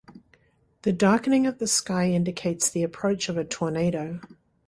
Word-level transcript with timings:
The 0.81 0.93
darkening 0.93 1.45
of 1.45 1.59
the 1.59 1.67
sky 1.67 2.09
indicates 2.09 2.71
the 2.71 2.81
approach 2.81 3.29
of 3.29 3.37
a 3.37 3.43
tornado. 3.45 4.19